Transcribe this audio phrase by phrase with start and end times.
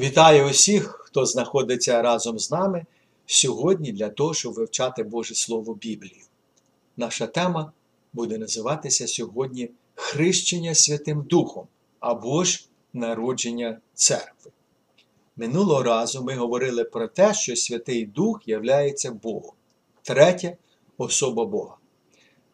[0.00, 2.84] Вітаю усіх, хто знаходиться разом з нами
[3.26, 6.22] сьогодні для того, щоб вивчати Боже Слово Біблію.
[6.96, 7.72] Наша тема
[8.12, 11.66] буде називатися сьогодні Хрещення Святим Духом
[11.98, 14.50] або ж народження церкви.
[15.36, 19.52] Минулого разу ми говорили про те, що Святий Дух являється Богом,
[20.02, 20.56] третя
[20.98, 21.76] особа Бога.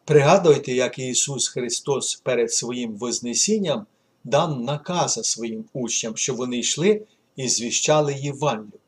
[0.05, 3.85] Пригадуйте, як Ісус Христос перед своїм Вознесінням
[4.23, 7.01] дав накази своїм учням, щоб вони йшли
[7.37, 8.79] і звіщали Євангелію,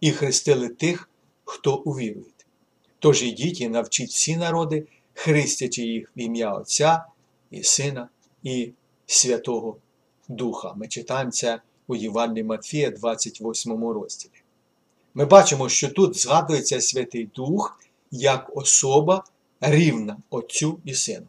[0.00, 1.08] і хрестили тих,
[1.44, 2.24] хто увірує.
[2.98, 7.04] Тож ідіть і навчіть всі народи, хрестячи їх в ім'я Отця
[7.50, 8.08] і Сина
[8.42, 8.72] і
[9.06, 9.76] Святого
[10.28, 10.72] Духа.
[10.76, 14.32] Ми читаємо це у Євангелії Матфія, 28 розділі.
[15.14, 19.24] Ми бачимо, що тут згадується Святий Дух як особа
[19.60, 21.26] рівна Отцю і Сину.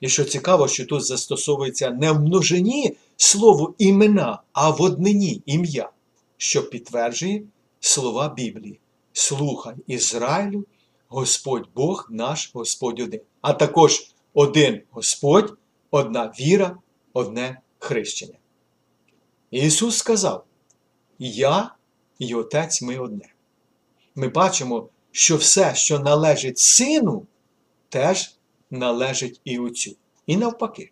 [0.00, 5.90] І що цікаво, що тут застосовується не в множині слово імена, а в однині ім'я,
[6.36, 7.42] що підтверджує
[7.80, 8.80] слова Біблії.
[9.12, 10.64] Слухай Ізраїлю,
[11.08, 13.20] Господь Бог наш Господь один.
[13.40, 15.58] А також один Господь,
[15.90, 16.76] одна віра,
[17.12, 18.38] одне хрещення.
[19.50, 20.44] Ісус сказав:
[21.18, 21.74] Я
[22.18, 23.32] і Отець ми одне.
[24.14, 27.26] Ми бачимо, що все, що належить сину,
[27.88, 28.35] теж
[28.70, 29.96] належить і Отцю.
[30.26, 30.90] І навпаки.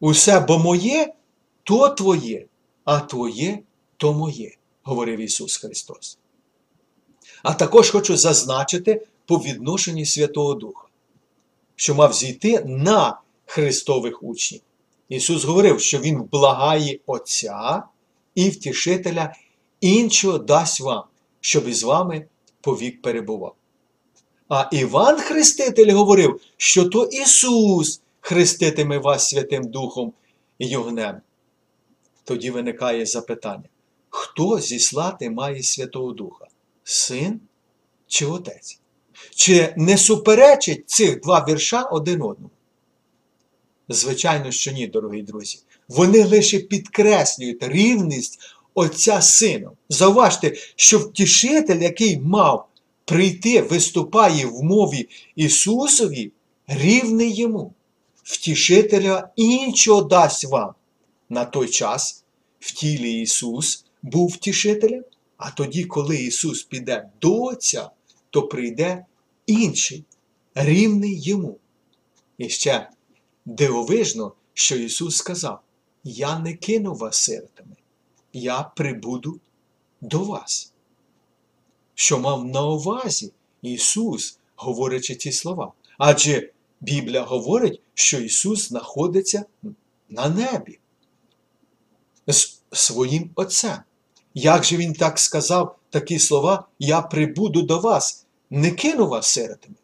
[0.00, 1.14] Усе бо моє,
[1.62, 2.46] то твоє,
[2.84, 3.58] а твоє
[3.96, 6.18] то моє, говорив Ісус Христос.
[7.42, 10.84] А також хочу зазначити по відношенні Святого Духа,
[11.76, 14.60] що мав зійти на Христових учнів.
[15.08, 17.82] Ісус говорив, що Він благає Отця
[18.34, 19.34] і втішителя
[19.80, 21.04] іншого дасть вам,
[21.40, 22.26] щоб із вами
[22.60, 23.54] повік перебував.
[24.48, 30.12] А Іван Хреститель говорив, що то Ісус хреститиме вас Святим Духом
[30.58, 31.20] і Огнем.
[32.24, 33.68] Тоді виникає запитання:
[34.08, 36.46] хто зіслати має Святого Духа?
[36.84, 37.40] Син
[38.06, 38.80] чи Отець?
[39.34, 42.50] Чи не суперечить цих два вірша один одному?
[43.88, 45.58] Звичайно, що ні, дорогі друзі.
[45.88, 48.38] Вони лише підкреслюють рівність
[48.74, 49.72] Отця Сином.
[49.88, 52.68] Зауважте, що втішитель, який мав
[53.06, 56.32] прийти, виступає в мові Ісусові,
[56.66, 57.72] рівний йому.
[58.22, 60.74] Втішителя іншого дасть вам.
[61.28, 62.24] На той час
[62.60, 65.04] в тілі Ісус був втішителем,
[65.36, 67.90] а тоді, коли Ісус піде до Отця,
[68.30, 69.04] то прийде
[69.46, 70.04] інший,
[70.54, 71.58] рівний йому.
[72.38, 72.90] І ще
[73.44, 75.60] дивовижно, що Ісус сказав:
[76.04, 77.76] Я не кину вас сиротами,
[78.32, 79.40] я прибуду
[80.00, 80.72] до вас.
[81.98, 85.72] Що мав на увазі Ісус, говорячи ці слова?
[85.98, 89.44] Адже Біблія говорить, що Ісус знаходиться
[90.08, 90.78] на небі
[92.26, 93.78] з своїм Отцем.
[94.34, 99.76] Як же Він так сказав такі слова, я прибуду до вас, не кину вас сиротами?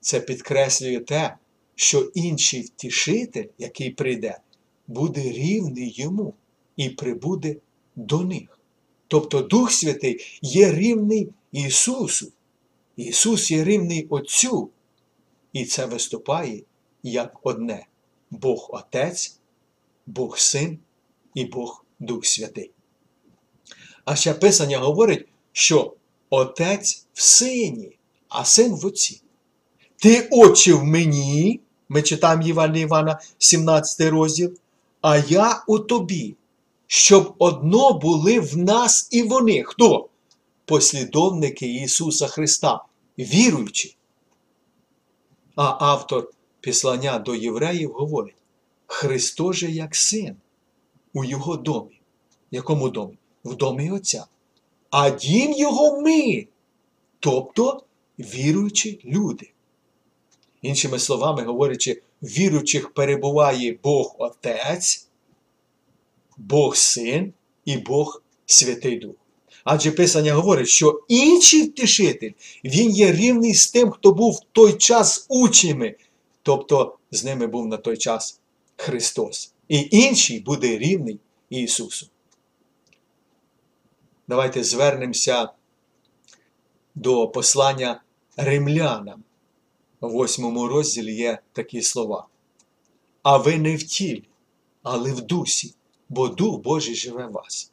[0.00, 1.36] Це підкреслює те,
[1.74, 4.38] що інший втішитель, який прийде,
[4.86, 6.34] буде рівний йому
[6.76, 7.56] і прибуде
[7.96, 8.51] до них.
[9.12, 12.32] Тобто Дух Святий є рівний Ісусу.
[12.96, 14.70] Ісус є рівний Отцю.
[15.52, 16.62] І це виступає
[17.02, 17.86] як одне
[18.30, 19.38] Бог Отець,
[20.06, 20.78] Бог Син
[21.34, 22.70] і Бог Дух Святий.
[24.04, 25.94] А ще Писання говорить, що
[26.30, 29.22] Отець в Сині, а син в Отці.
[29.96, 34.52] Ти очі в мені, ми читаємо Євангелія Івана, 17 розділ,
[35.00, 36.36] а я у тобі,
[36.94, 39.62] щоб одно були в нас і вони.
[39.62, 40.08] Хто?
[40.64, 42.84] Послідовники Ісуса Христа,
[43.18, 43.96] віруючі.
[45.56, 48.34] А автор післання до євреїв говорить:
[48.86, 50.36] Христос же як син
[51.12, 52.00] у Його домі.
[52.50, 53.18] Якому домі?
[53.44, 54.26] В домі Отця.
[54.90, 56.46] А дім Його ми,
[57.20, 57.82] тобто
[58.18, 59.50] віруючі люди.
[60.62, 65.08] Іншими словами, говорячи, віруючих перебуває Бог Отець,
[66.48, 67.32] Бог Син
[67.64, 69.14] і Бог Святий Дух.
[69.64, 72.30] Адже Писання говорить, що інший втішитель,
[72.64, 75.96] він є рівний з тим, хто був в той час учнями,
[76.42, 78.40] тобто з ними був на той час
[78.76, 79.52] Христос.
[79.68, 82.06] І інший буде рівний Ісусу.
[84.28, 85.48] Давайте звернемося
[86.94, 88.02] до послання
[88.36, 89.22] римлянам.
[90.00, 92.26] У восьмому розділі є такі слова.
[93.22, 94.24] А ви не в тілі,
[94.82, 95.74] але в дусі,
[96.12, 97.72] бо Дух Божий живе в вас.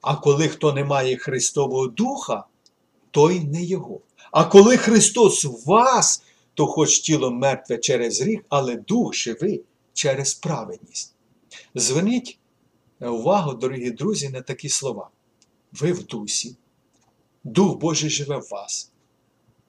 [0.00, 2.44] А коли хто не має Христового Духа,
[3.10, 4.00] той не Його.
[4.30, 6.22] А коли Христос в вас,
[6.54, 9.62] то хоч тіло мертве через гріх, але дух живий
[9.92, 11.14] через праведність.
[11.74, 12.38] Зверніть
[13.00, 15.10] увагу, дорогі друзі, на такі слова.
[15.72, 16.56] Ви в дусі,
[17.44, 18.90] Дух Божий живе в вас.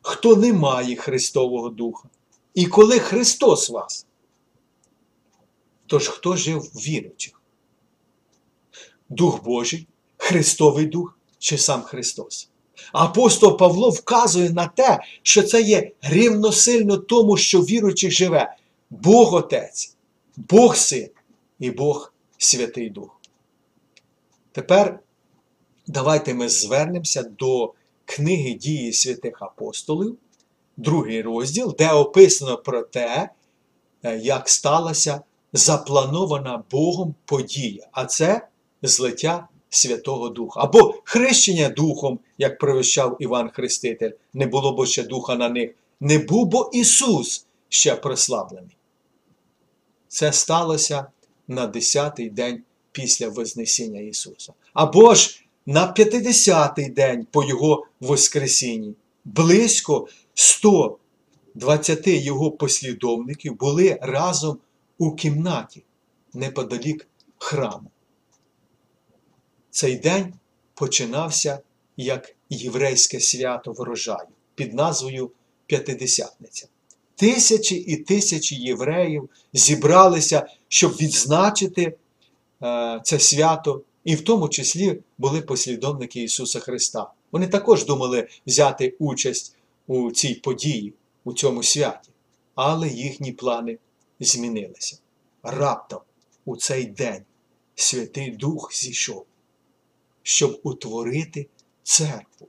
[0.02, 2.10] Хто не має Христового Духа?
[2.54, 4.06] І коли Христос вас,
[5.88, 7.43] тож хто жив віруючих?
[9.14, 9.88] Дух Божий,
[10.18, 12.50] Христовий Дух чи сам Христос?
[12.92, 18.56] Апостол Павло вказує на те, що це є рівносильно тому, що віруючий живе
[18.90, 19.96] Бог Отець,
[20.38, 21.10] Бог Син
[21.60, 23.22] і Бог Святий Дух.
[24.52, 25.00] Тепер
[25.88, 27.74] давайте ми звернемося до
[28.06, 30.18] книги дії святих апостолів,
[30.78, 33.30] другий розділ, де описано про те,
[34.04, 35.22] е, як сталася
[35.54, 38.48] запланована Богом подія, а це
[38.84, 40.60] злиття Святого Духа.
[40.64, 46.18] Або хрещення Духом, як провіщав Іван Хреститель, не було бо ще Духа на них, не
[46.18, 48.78] був бо Ісус ще прославлений.
[50.08, 51.06] Це сталося
[51.48, 54.54] на 10-й день після Вознесіння Ісуса.
[54.74, 58.94] Або ж на 50-й день по Його Воскресінні.
[59.26, 64.58] Близько 120 Його послідовників були разом
[64.98, 65.84] у кімнаті
[66.34, 67.08] неподалік
[67.38, 67.93] храму.
[69.74, 70.34] Цей день
[70.74, 71.60] починався
[71.98, 75.32] як єврейське свято врожаю під назвою
[75.66, 76.68] П'ятидесятниця.
[77.16, 81.98] Тисячі і тисячі євреїв зібралися, щоб відзначити
[82.64, 87.12] е, це свято, і в тому числі були послідовники Ісуса Христа.
[87.32, 89.56] Вони також думали взяти участь
[89.88, 90.94] у цій події,
[91.24, 92.10] у цьому святі,
[92.56, 93.78] але їхні плани
[94.20, 94.98] змінилися.
[95.44, 96.00] Раптом
[96.46, 97.22] у цей день
[97.76, 99.26] Святий Дух зійшов,
[100.24, 101.48] щоб утворити
[101.84, 102.48] церкву.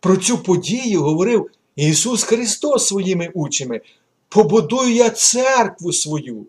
[0.00, 3.80] Про цю подію говорив Ісус Христос своїми учнями.
[4.28, 6.46] Побудую я церкву свою,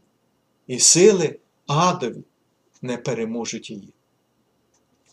[0.68, 2.24] і сили адові
[2.82, 3.94] не переможуть її.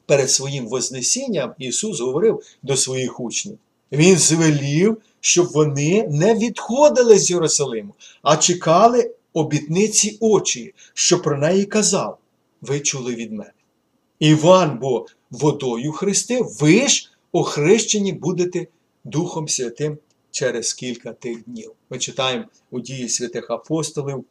[0.07, 3.59] Перед своїм Вознесінням Ісус говорив до своїх учнів.
[3.93, 11.65] Він звелів, щоб вони не відходили з Єрусалиму, а чекали обітниці очі, що про неї
[11.65, 12.19] казав.
[12.61, 13.53] Ви чули від мене.
[14.19, 18.67] Іван бо водою хрестив, ви ж охрещені будете
[19.05, 19.99] Духом Святим
[20.31, 21.73] через кілька тих днів.
[21.91, 24.25] Ми читаємо у дії святих апостолів в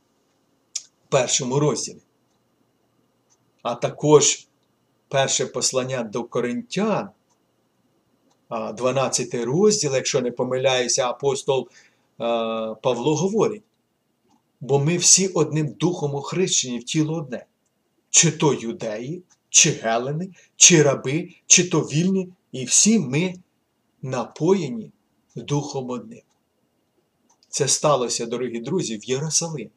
[1.09, 2.01] першому розділі.
[3.62, 4.48] А також
[5.07, 7.09] перше послання до Коринтян,
[8.50, 11.69] 12 розділ, якщо не помиляюся, апостол
[12.81, 13.63] Павло говорить.
[14.59, 17.45] Бо ми всі одним духом охрещені в тіло одне.
[18.09, 23.33] Чи то юдеї, чи гелени, чи раби, чи то вільні, і всі ми
[24.01, 24.92] напоєні
[25.36, 26.21] Духом одним.
[27.50, 29.69] Це сталося, дорогі друзі, в Єрусалимі.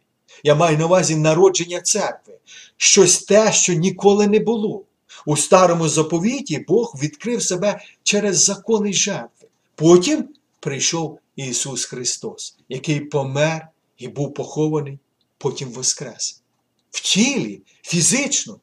[0.44, 2.34] Я маю на увазі народження церкви,
[2.76, 4.84] щось те, що ніколи не було.
[5.26, 9.48] У старому заповіті Бог відкрив себе через закони жертви.
[9.74, 10.28] Потім
[10.60, 13.68] прийшов Ісус Христос, який помер
[13.98, 14.98] і був похований,
[15.38, 16.42] потім воскрес.
[16.90, 18.60] В тілі, фізично,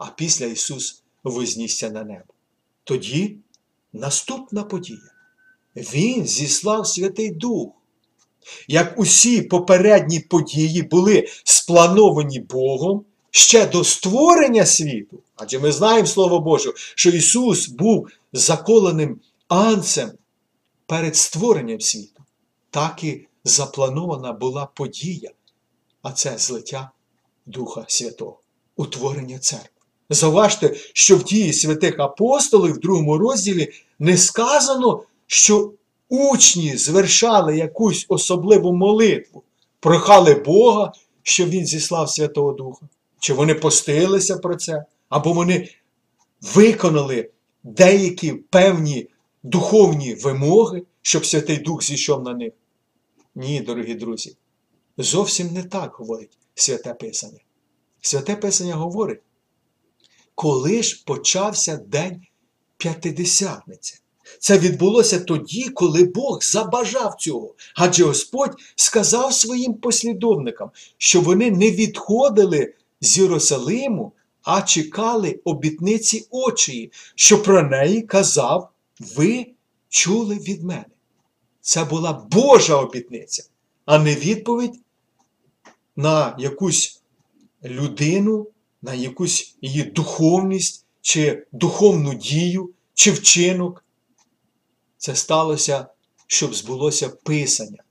[0.00, 2.34] а після Ісус вознісся на небо.
[2.84, 3.36] Тоді
[3.92, 5.12] наступна подія.
[5.76, 7.72] Він зіслав Святий Дух.
[8.68, 16.40] Як усі попередні події були сплановані Богом ще до створення світу, адже ми знаємо Слово
[16.40, 20.10] Боже, що Ісус був заколеним анцем
[20.86, 22.22] перед створенням світу,
[22.70, 25.30] так і запланована була подія,
[26.02, 26.90] а це злиття
[27.46, 28.40] Духа Святого,
[28.76, 29.79] утворення церкви.
[30.10, 35.72] Заважте, що в дії святих апостолів в другому розділі не сказано, що
[36.08, 39.42] учні звершали якусь особливу молитву,
[39.80, 42.88] прохали Бога, щоб Він зіслав Святого Духа.
[43.18, 45.68] Чи вони постилися про це, або вони
[46.54, 47.30] виконали
[47.62, 49.08] деякі певні
[49.42, 52.52] духовні вимоги, щоб Святий Дух зійшов на них.
[53.34, 54.36] Ні, дорогі друзі,
[54.98, 57.40] зовсім не так говорить Святе Писання.
[58.00, 59.20] Святе Писання говорить,
[60.40, 62.22] коли ж почався день
[62.76, 63.98] п'ятидесятниці.
[64.38, 67.54] Це відбулося тоді, коли Бог забажав цього.
[67.74, 76.92] Адже Господь сказав своїм послідовникам, що вони не відходили з Єрусалиму, а чекали обітниці очі,
[77.14, 78.70] що про неї казав,
[79.16, 79.46] ви
[79.88, 80.86] чули від мене.
[81.60, 83.44] Це була Божа обітниця,
[83.86, 84.80] а не відповідь
[85.96, 87.00] на якусь
[87.64, 88.46] людину,
[88.82, 93.84] на якусь її духовність, чи духовну дію, чи вчинок.
[94.98, 95.86] Це сталося,
[96.26, 97.82] щоб збулося Писання.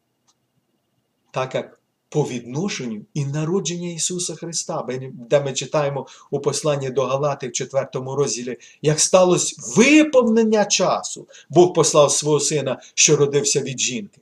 [1.32, 1.80] Так як
[2.10, 7.88] по відношенню і народження Ісуса Христа, де ми читаємо у посланні до Галати в 4
[7.94, 11.28] розділі, як сталося виповнення часу.
[11.50, 14.22] Бог послав свого сина, що родився від жінки.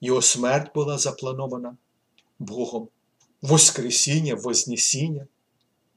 [0.00, 1.76] Його смерть була запланована
[2.38, 2.88] Богом,
[3.42, 5.26] Воскресіння, Вознесіння.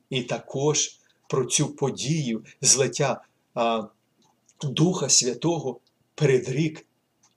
[0.10, 3.22] І також про цю подію злиття
[3.54, 3.84] а,
[4.64, 5.80] Духа Святого
[6.16, 6.86] передрік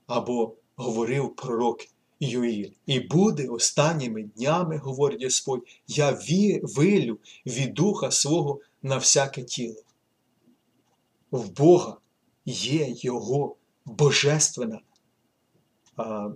[0.06, 1.80] або говорив пророк
[2.20, 2.70] Юїл.
[2.86, 6.18] І буде останніми днями, говорить Господь, я
[6.62, 9.82] вилю від духа свого на всяке тіло.
[11.30, 11.96] В Бога
[12.46, 14.80] є Його божественна
[15.96, 16.30] а,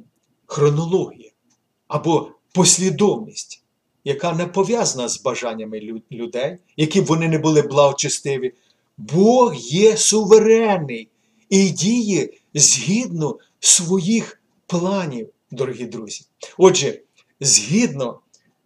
[0.47, 1.31] хронологія
[1.89, 3.62] або послідовність,
[4.04, 8.52] яка не пов'язана з бажаннями людей, які б вони не були благочестиві.
[8.99, 11.09] Бог є суверенний
[11.50, 16.25] і діє згідно своїх планів дорогі друзі.
[16.59, 17.00] Отже,
[17.40, 18.21] згідно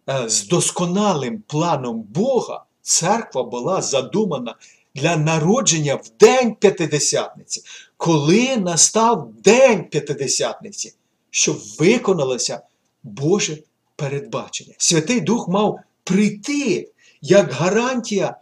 [0.09, 4.55] е, з досконалим планом Бога, церква була задумана
[4.95, 7.61] для народження в День П'ятидесятниці,
[7.97, 10.93] коли настав День П'ятидесятниці,
[11.29, 12.61] щоб виконалося
[13.03, 13.57] Боже
[13.97, 14.75] передбачення.
[14.77, 18.37] Святий Дух мав прийти як гарантія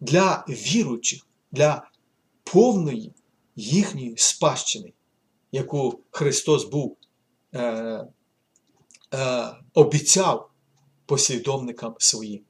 [0.00, 1.90] для віруючих, для
[2.44, 3.12] повної
[3.56, 4.92] їхньої спадщини,
[5.52, 6.96] яку Христос був
[7.54, 7.60] е,
[9.14, 10.50] е, обіцяв
[11.06, 12.40] послідовникам своїм.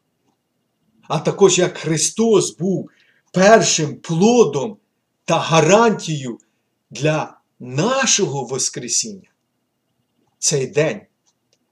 [1.03, 2.91] А також як Христос був
[3.33, 4.77] першим плодом
[5.25, 6.39] та гарантією
[6.91, 9.31] для нашого Воскресіння.
[10.39, 11.01] Цей день,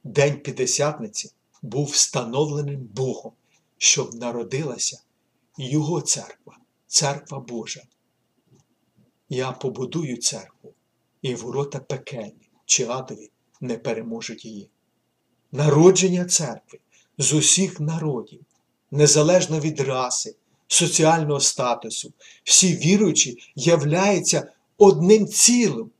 [0.07, 1.33] День П'ятдесятниці,
[1.63, 3.33] був встановленим Богом,
[3.79, 5.01] щоб народилася
[5.59, 7.83] Його церква, церква Божа.
[9.29, 10.73] Я побудую церкву
[11.23, 14.71] і ворота пекельні чи адові не переможуть її.
[15.53, 16.79] Народження церкви
[17.19, 18.41] з усіх народів,
[18.91, 20.35] незалежно від раси,
[20.69, 22.13] соціального статусу,
[22.45, 25.91] всі віруючі являються одним цілим,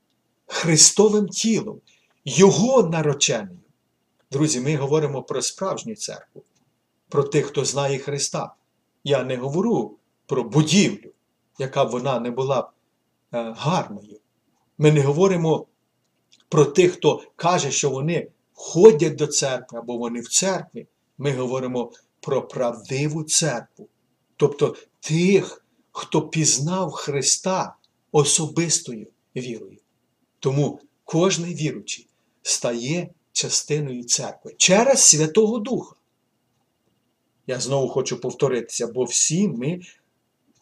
[0.45, 1.81] Христовим тілом,
[2.25, 3.59] Його нароченою.
[4.31, 6.43] Друзі, ми говоримо про справжню церкву,
[7.09, 8.53] про тих, хто знає Христа.
[9.03, 11.11] Я не говорю про будівлю,
[11.59, 12.69] яка б вона не була
[13.33, 14.19] е, гарною.
[14.77, 15.67] Ми не говоримо
[16.49, 21.91] про тих, хто каже, що вони ходять до церкви або вони в церкві, ми говоримо
[22.19, 23.87] про правдиву церкву.
[24.37, 27.75] Тобто тих, хто пізнав Христа
[28.11, 29.77] особистою вірою.
[30.39, 32.07] Тому кожний віручий
[32.41, 35.95] стає частиною церкви через Святого Духа.
[37.47, 39.81] Я знову хочу повторитися, бо всі ми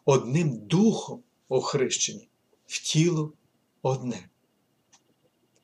[0.06, 2.28] одним духом охрещені
[2.68, 3.34] в тіло
[3.82, 4.30] одне.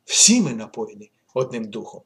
[0.06, 2.02] Всі ми напоєні одним духом.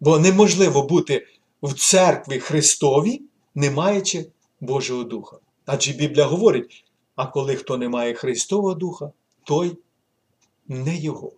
[0.00, 1.26] Бо неможливо бути
[1.62, 3.22] в церкві Христові,
[3.54, 4.26] не маючи
[4.60, 5.38] Божого Духа.
[5.66, 9.12] Адже Біблія говорить: а коли хто не має Христового Духа,
[9.44, 9.76] той
[10.68, 11.32] не Його.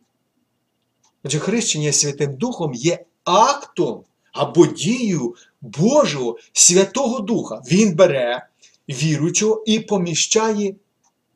[1.26, 4.00] Адже хрещення Святим Духом є актом
[4.33, 7.62] або дією Божого Святого Духа.
[7.71, 8.47] Він бере
[8.88, 10.75] віруючого і поміщає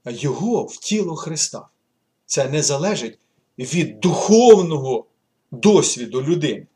[0.07, 1.67] Його в тіло Христа.
[2.27, 3.19] Це не залежить
[3.59, 5.05] від духовного
[5.51, 6.67] досвіду людини.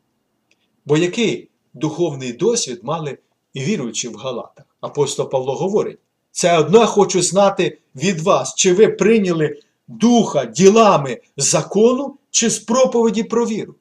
[0.85, 3.17] Бо який духовний досвід мали
[3.55, 4.65] віруючі в Галатах?
[4.81, 5.99] Апостол Павло говорить:
[6.31, 13.23] це одне хочу знати від вас, чи ви прийняли духа ділами закону, чи з проповіді
[13.23, 13.75] про віру.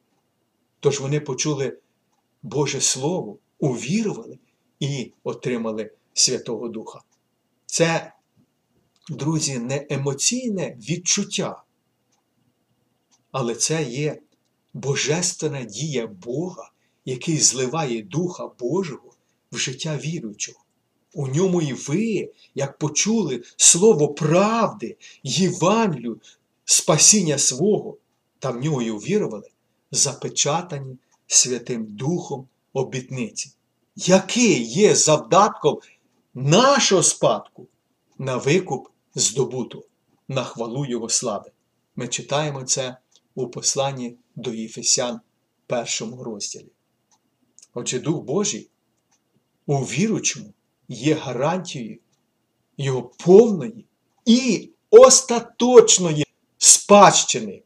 [0.81, 1.79] Тож вони почули
[2.43, 4.39] Боже Слово, увірували
[4.81, 7.01] і отримали Святого Духа.
[7.67, 8.13] Це,
[9.09, 11.63] друзі, не емоційне відчуття,
[13.33, 14.21] але це є
[14.75, 16.71] божественна дія Бога,
[17.05, 19.15] який зливає Духа Божого
[19.53, 20.61] в життя віруючого.
[21.13, 26.21] У ньому і ви, як почули слово правди, Євангелію,
[26.65, 27.97] спасіння свого,
[28.45, 29.49] та в нього й увірували,
[29.91, 30.97] запечатані
[31.27, 33.53] Святим Духом обітниці,
[33.97, 35.79] який є завдатком
[36.35, 37.67] нашого спадку
[38.19, 39.85] на викуп здобуту,
[40.29, 41.51] на хвалу Його слави.
[41.97, 42.97] Ми читаємо це
[43.35, 45.21] у посланні до Єфесян
[45.67, 46.73] першому розділі.
[47.75, 48.71] Отже, Дух Божий
[49.67, 50.53] у віручому
[50.89, 51.99] є гарантією
[52.79, 53.87] його повної
[54.25, 56.27] і остаточної
[56.59, 57.63] спадщини.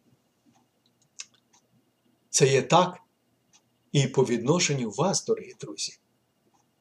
[2.30, 2.98] Це є так
[3.92, 5.98] і по відношенню вас, дорогі друзі,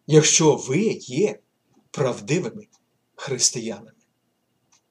[0.08, 1.40] якщо ви є
[1.92, 2.68] правдивими
[3.16, 3.92] християнами.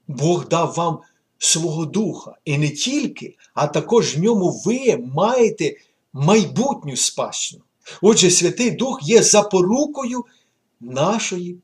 [0.09, 1.01] Бог дав вам
[1.39, 2.37] свого духа.
[2.45, 5.77] І не тільки, а також в ньому ви маєте
[6.13, 7.63] майбутню спадщину.
[8.03, 10.25] Отже, Святий Дух є запорукою
[10.81, 11.59] нашої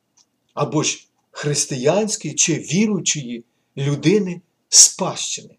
[0.54, 3.44] або ж християнської чи віруючої
[3.76, 5.56] людини спадщини.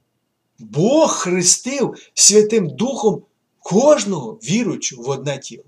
[0.59, 3.23] Бог хрестив Святим Духом
[3.59, 5.63] кожного віруючого в одне тіло.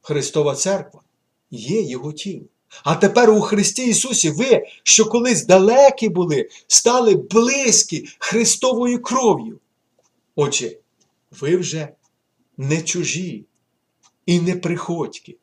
[0.00, 1.02] Христова Церква
[1.50, 2.44] є Його тіло.
[2.84, 9.60] А тепер у Христі Ісусі ви, що колись далекі були, стали близькі Христовою кров'ю.
[10.36, 10.76] Отже,
[11.40, 11.88] ви вже
[12.56, 13.44] не чужі
[14.26, 15.36] і не приходьки,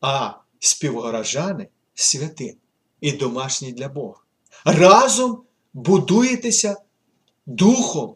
[0.00, 2.54] а співгорожани святим
[3.00, 4.20] і домашні для Бога.
[4.64, 6.76] Разом будуєтеся
[7.50, 8.14] Духом,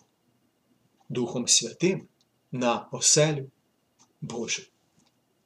[1.08, 2.08] Духом Святим
[2.52, 3.50] на оселю
[4.20, 4.62] Божу.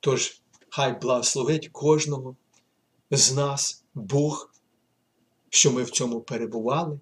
[0.01, 2.37] Тож, хай благословить кожного
[3.11, 4.55] з нас Бог,
[5.49, 7.01] що ми в цьому перебували,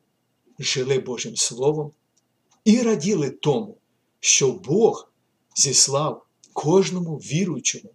[0.58, 1.92] жили Божим Словом
[2.64, 3.76] і раділи тому,
[4.20, 5.10] що Бог
[5.56, 7.90] зіслав кожному віруючому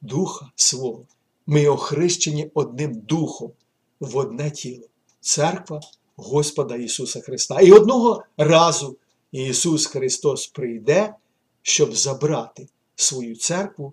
[0.00, 1.06] Духа свого.
[1.46, 3.52] Ми охрещені одним Духом
[4.00, 4.86] в одне тіло
[5.20, 5.80] церква
[6.16, 7.60] Господа Ісуса Христа.
[7.60, 8.96] І одного разу
[9.32, 11.14] Ісус Христос прийде,
[11.62, 13.92] щоб забрати свою церкву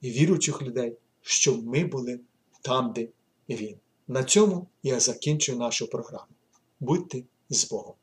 [0.00, 2.20] і віруючих людей, щоб ми були
[2.62, 3.08] там, де
[3.48, 3.76] Він.
[4.08, 6.32] На цьому я закінчую нашу програму.
[6.80, 7.94] Будьте з Богом!